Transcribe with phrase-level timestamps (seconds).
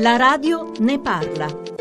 [0.00, 1.77] La radio ne parla.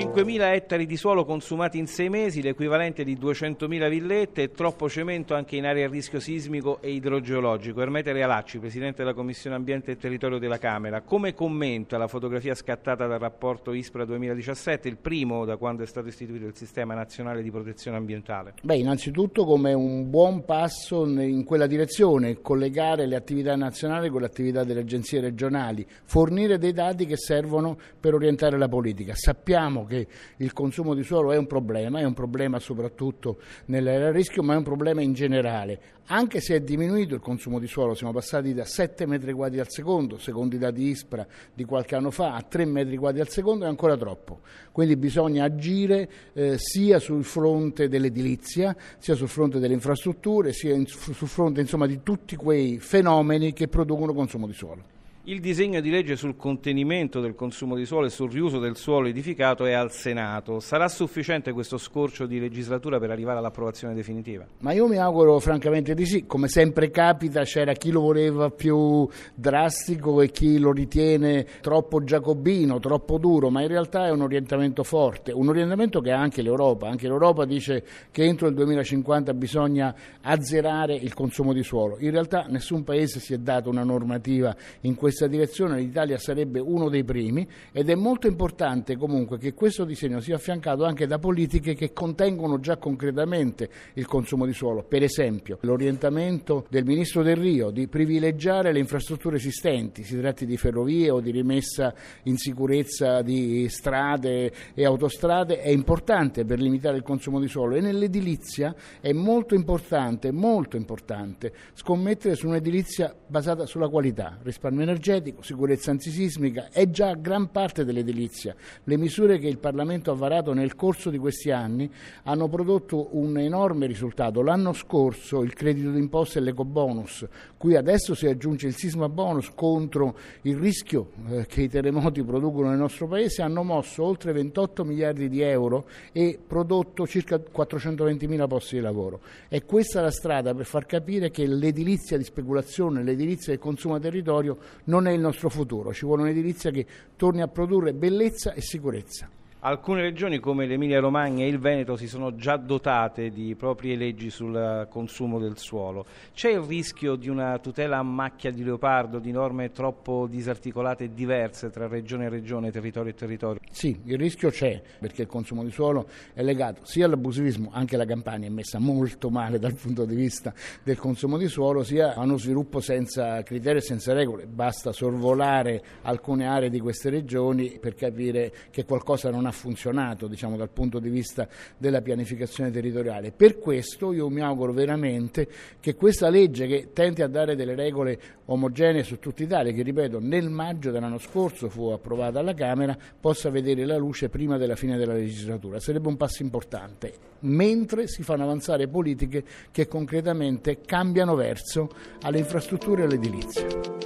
[0.00, 5.34] 5.000 ettari di suolo consumati in sei mesi, l'equivalente di 200.000 villette e troppo cemento
[5.34, 7.82] anche in aree a rischio sismico e idrogeologico.
[7.82, 13.06] Ermete Realacci, Presidente della Commissione Ambiente e Territorio della Camera, come commenta la fotografia scattata
[13.06, 17.50] dal rapporto ISPRA 2017, il primo da quando è stato istituito il Sistema Nazionale di
[17.50, 18.54] Protezione Ambientale?
[18.62, 24.28] Beh, innanzitutto come un buon passo in quella direzione, collegare le attività nazionali con le
[24.28, 29.14] attività delle agenzie regionali, fornire dei dati che servono per orientare la politica.
[29.14, 34.12] Sappiamo che il consumo di suolo è un problema, è un problema soprattutto nell'area a
[34.12, 35.98] rischio, ma è un problema in generale.
[36.06, 39.68] Anche se è diminuito il consumo di suolo, siamo passati da 7 metri quadri al
[39.68, 43.64] secondo, secondo i dati ISPRA di qualche anno fa, a 3 metri quadri al secondo
[43.64, 44.40] è ancora troppo.
[44.72, 50.86] Quindi bisogna agire eh, sia sul fronte dell'edilizia, sia sul fronte delle infrastrutture, sia in,
[50.86, 54.98] sul fronte insomma, di tutti quei fenomeni che producono consumo di suolo.
[55.30, 59.06] Il disegno di legge sul contenimento del consumo di suolo e sul riuso del suolo
[59.06, 60.58] edificato è al Senato.
[60.58, 64.44] Sarà sufficiente questo scorcio di legislatura per arrivare all'approvazione definitiva?
[64.58, 66.26] Ma io mi auguro francamente di sì.
[66.26, 72.80] Come sempre capita c'era chi lo voleva più drastico e chi lo ritiene troppo giacobino,
[72.80, 76.88] troppo duro, ma in realtà è un orientamento forte, un orientamento che ha anche l'Europa.
[76.88, 81.98] Anche l'Europa dice che entro il 2050 bisogna azzerare il consumo di suolo.
[82.00, 86.60] In realtà nessun paese si è dato una normativa in questo questa direzione l'Italia sarebbe
[86.60, 91.18] uno dei primi ed è molto importante comunque che questo disegno sia affiancato anche da
[91.18, 94.82] politiche che contengono già concretamente il consumo di suolo.
[94.82, 100.56] Per esempio l'orientamento del Ministro Del Rio di privilegiare le infrastrutture esistenti, si tratti di
[100.56, 107.02] ferrovie o di rimessa in sicurezza di strade e autostrade, è importante per limitare il
[107.02, 113.88] consumo di suolo e nell'edilizia è molto importante, molto importante scommettere su un'edilizia basata sulla
[113.88, 118.54] qualità, risparmio energetico energetico, sicurezza antisismica, è già gran parte dell'edilizia.
[118.84, 121.90] Le misure che il Parlamento ha varato nel corso di questi anni
[122.24, 124.42] hanno prodotto un enorme risultato.
[124.42, 127.26] L'anno scorso il credito d'imposta e l'ecobonus,
[127.56, 132.68] cui adesso si aggiunge il sisma bonus contro il rischio eh, che i terremoti producono
[132.68, 138.46] nel nostro Paese, hanno mosso oltre 28 miliardi di euro e prodotto circa 420 mila
[138.46, 139.20] posti di lavoro.
[139.48, 144.00] È questa la strada per far capire che l'edilizia di speculazione, l'edilizia del consumo a
[144.00, 144.58] territorio
[144.90, 146.84] non è il nostro futuro, ci vuole un'edilizia che
[147.16, 149.39] torni a produrre bellezza e sicurezza.
[149.62, 154.30] Alcune regioni come l'Emilia Romagna e il Veneto si sono già dotate di proprie leggi
[154.30, 156.06] sul consumo del suolo.
[156.32, 161.12] C'è il rischio di una tutela a macchia di leopardo, di norme troppo disarticolate e
[161.12, 163.60] diverse tra regione e regione, territorio e territorio?
[163.70, 168.06] Sì, il rischio c'è perché il consumo di suolo è legato sia all'abusivismo, anche la
[168.06, 172.22] Campania è messa molto male dal punto di vista del consumo di suolo, sia a
[172.22, 174.46] uno sviluppo senza criteri e senza regole.
[174.46, 180.26] Basta sorvolare alcune aree di queste regioni per capire che qualcosa non ha ha funzionato
[180.26, 181.46] diciamo, dal punto di vista
[181.76, 183.32] della pianificazione territoriale.
[183.32, 185.46] Per questo io mi auguro veramente
[185.78, 190.18] che questa legge che tenti a dare delle regole omogenee su tutta Italia, che ripeto
[190.20, 194.96] nel maggio dell'anno scorso fu approvata alla Camera, possa vedere la luce prima della fine
[194.96, 195.78] della legislatura.
[195.78, 201.88] Sarebbe un passo importante, mentre si fanno avanzare politiche che concretamente cambiano verso
[202.22, 203.99] alle infrastrutture e all'edilizia.